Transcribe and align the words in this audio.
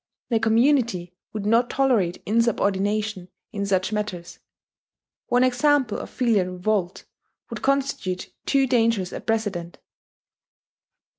The 0.29 0.39
community 0.39 1.13
would 1.31 1.45
not 1.45 1.69
tolerate 1.69 2.23
insubordination 2.25 3.29
in 3.53 3.67
such 3.67 3.93
matters: 3.93 4.39
one 5.27 5.43
example 5.43 5.99
of 5.99 6.09
filial 6.09 6.47
revolt 6.53 7.05
would 7.51 7.61
constitute 7.61 8.33
too 8.47 8.65
dangerous 8.65 9.11
a 9.11 9.21
precedent. 9.21 9.77